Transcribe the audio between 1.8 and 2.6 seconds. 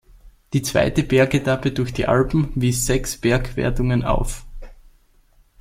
die Alpen